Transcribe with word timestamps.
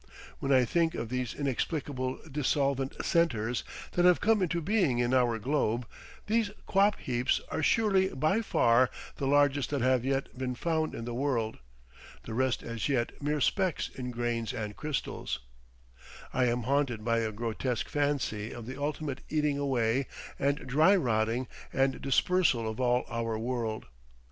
When 0.39 0.51
I 0.51 0.65
think 0.65 0.95
of 0.95 1.09
these 1.09 1.35
inexplicable 1.35 2.17
dissolvent 2.27 3.05
centres 3.05 3.63
that 3.91 4.03
have 4.03 4.19
come 4.19 4.41
into 4.41 4.59
being 4.59 4.97
in 4.97 5.13
our 5.13 5.37
globe—these 5.37 6.49
quap 6.65 6.97
heaps 6.99 7.39
are 7.51 7.61
surely 7.61 8.07
by 8.09 8.41
far 8.41 8.89
the 9.17 9.27
largest 9.27 9.69
that 9.69 9.81
have 9.81 10.03
yet 10.03 10.35
been 10.35 10.55
found 10.55 10.95
in 10.95 11.05
the 11.05 11.13
world; 11.13 11.59
the 12.23 12.33
rest 12.33 12.63
as 12.63 12.89
yet 12.89 13.21
mere 13.21 13.39
specks 13.39 13.89
in 13.89 14.09
grains 14.09 14.53
and 14.53 14.75
crystals—I 14.75 16.45
am 16.45 16.63
haunted 16.63 17.05
by 17.05 17.19
a 17.19 17.31
grotesque 17.31 17.87
fancy 17.87 18.51
of 18.51 18.65
the 18.65 18.81
ultimate 18.81 19.21
eating 19.29 19.59
away 19.59 20.07
and 20.39 20.65
dry 20.65 20.95
rotting 20.95 21.47
and 21.71 22.01
dispersal 22.01 22.67
of 22.67 22.79
all 22.79 23.05
our 23.07 23.37
world. 23.37 23.85